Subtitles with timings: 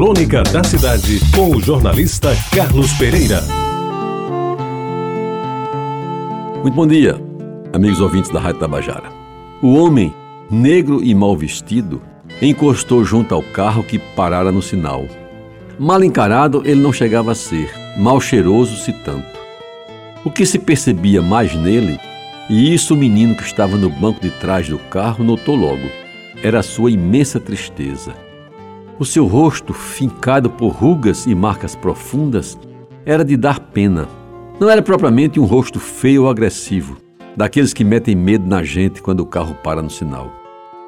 [0.00, 3.42] Crônica da Cidade, com o jornalista Carlos Pereira.
[6.62, 7.20] Muito bom dia,
[7.70, 9.12] amigos ouvintes da Rádio Tabajara.
[9.60, 10.14] O homem,
[10.50, 12.00] negro e mal vestido,
[12.40, 15.04] encostou junto ao carro que parara no sinal.
[15.78, 19.38] Mal encarado, ele não chegava a ser, mal cheiroso, se tanto.
[20.24, 22.00] O que se percebia mais nele,
[22.48, 25.90] e isso o menino que estava no banco de trás do carro notou logo,
[26.42, 28.29] era a sua imensa tristeza.
[29.00, 32.58] O seu rosto, fincado por rugas e marcas profundas,
[33.06, 34.06] era de dar pena.
[34.60, 36.98] Não era propriamente um rosto feio ou agressivo,
[37.34, 40.30] daqueles que metem medo na gente quando o carro para no sinal.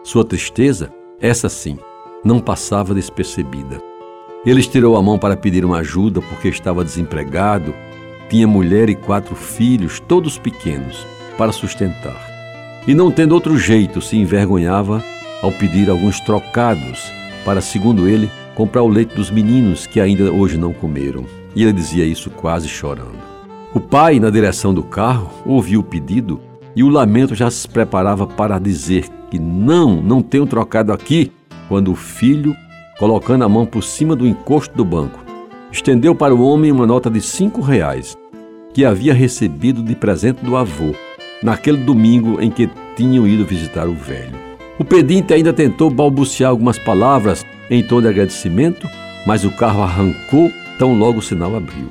[0.05, 1.79] Sua tristeza, essa sim,
[2.23, 3.81] não passava despercebida.
[4.45, 7.75] Ele estirou a mão para pedir uma ajuda porque estava desempregado,
[8.29, 11.07] tinha mulher e quatro filhos, todos pequenos,
[11.39, 12.21] para sustentar.
[12.87, 15.03] E não tendo outro jeito, se envergonhava
[15.41, 17.11] ao pedir alguns trocados
[17.45, 21.25] para, segundo ele, comprar o leite dos meninos que ainda hoje não comeram.
[21.55, 23.33] E ele dizia isso quase chorando.
[23.75, 26.41] O pai, na direção do carro, ouviu o pedido
[26.75, 31.33] e o lamento já se preparava para dizer que não, não tenho trocado aqui,
[31.69, 32.55] quando o filho,
[32.99, 35.21] colocando a mão por cima do encosto do banco,
[35.71, 38.17] estendeu para o homem uma nota de cinco reais
[38.75, 40.95] que havia recebido de presente do avô,
[41.43, 44.52] naquele domingo em que tinham ido visitar o velho.
[44.79, 48.89] O pedinte ainda tentou balbuciar algumas palavras em tom de agradecimento,
[49.27, 51.91] mas o carro arrancou tão logo o sinal abriu.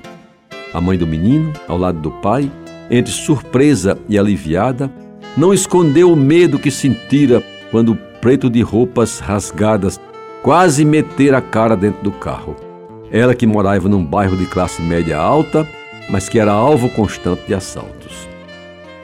[0.73, 2.52] A mãe do menino, ao lado do pai,
[2.89, 4.91] entre surpresa e aliviada,
[5.37, 9.99] não escondeu o medo que sentira quando o preto de roupas rasgadas
[10.41, 12.55] quase metera a cara dentro do carro.
[13.11, 15.67] Ela que morava num bairro de classe média alta,
[16.09, 18.27] mas que era alvo constante de assaltos.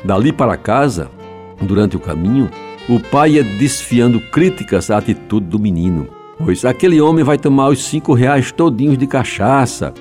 [0.04, 1.10] Dali para casa,
[1.62, 2.50] durante o caminho,
[2.90, 6.08] o pai ia desfiando críticas à atitude do menino,
[6.38, 9.94] pois aquele homem vai tomar os cinco reais todinhos de cachaça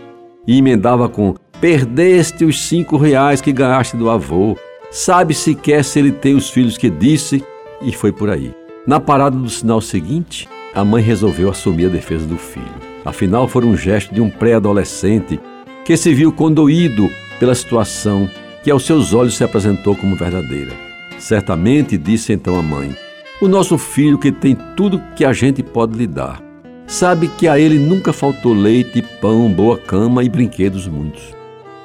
[0.47, 4.57] e emendava com perdeste os cinco reais que ganhaste do avô,
[4.91, 7.43] sabe sequer se ele tem os filhos que disse
[7.83, 8.55] e foi por aí.
[8.87, 12.67] Na parada do sinal seguinte, a mãe resolveu assumir a defesa do filho.
[13.05, 15.41] Afinal, foi um gesto de um pré-adolescente
[15.85, 17.11] que se viu condoído
[17.41, 18.29] pela situação
[18.63, 20.86] que aos seus olhos se apresentou como verdadeira.
[21.19, 22.95] Certamente, disse então a mãe,
[23.41, 26.43] o nosso filho que tem tudo que a gente pode lhe dar.
[26.87, 31.35] Sabe que a ele nunca faltou leite, pão, boa cama e brinquedos muitos.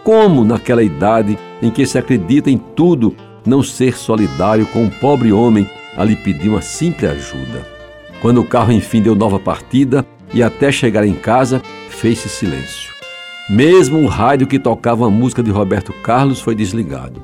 [0.03, 3.15] Como, naquela idade em que se acredita em tudo,
[3.45, 5.67] não ser solidário com um pobre homem
[5.97, 7.65] a lhe pedir uma simples ajuda?
[8.21, 12.91] Quando o carro enfim deu nova partida e até chegar em casa, fez-se silêncio.
[13.49, 17.21] Mesmo o rádio que tocava a música de Roberto Carlos foi desligado.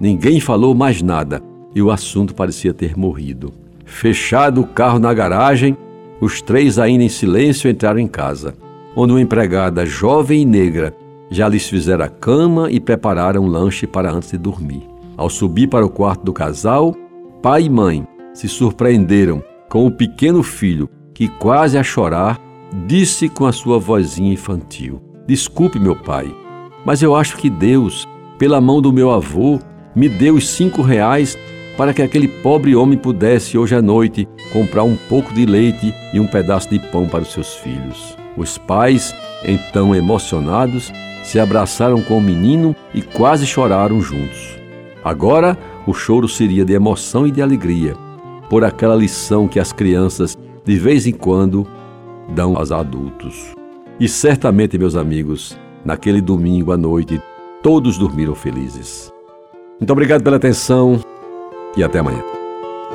[0.00, 1.42] Ninguém falou mais nada
[1.74, 3.52] e o assunto parecia ter morrido.
[3.84, 5.76] Fechado o carro na garagem,
[6.20, 8.54] os três, ainda em silêncio, entraram em casa,
[8.94, 10.94] onde uma empregada jovem e negra
[11.30, 14.82] já lhes fizera a cama e prepararam um lanche para antes de dormir.
[15.16, 16.94] Ao subir para o quarto do casal,
[17.42, 22.40] pai e mãe se surpreenderam com o pequeno filho que, quase a chorar,
[22.86, 26.32] disse com a sua vozinha infantil: Desculpe, meu pai,
[26.84, 28.08] mas eu acho que Deus,
[28.38, 29.58] pela mão do meu avô,
[29.94, 31.36] me deu os cinco reais
[31.78, 36.18] para que aquele pobre homem pudesse hoje à noite comprar um pouco de leite e
[36.18, 38.16] um pedaço de pão para os seus filhos.
[38.36, 44.58] Os pais, então emocionados, se abraçaram com o menino e quase choraram juntos.
[45.04, 45.56] Agora
[45.86, 47.94] o choro seria de emoção e de alegria,
[48.50, 51.64] por aquela lição que as crianças, de vez em quando,
[52.34, 53.54] dão aos adultos.
[54.00, 57.22] E certamente, meus amigos, naquele domingo à noite,
[57.62, 59.12] todos dormiram felizes.
[59.78, 61.00] Muito obrigado pela atenção
[61.78, 62.22] e até amanhã.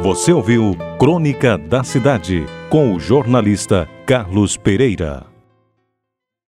[0.01, 5.32] Você ouviu Crônica da Cidade com o jornalista Carlos Pereira.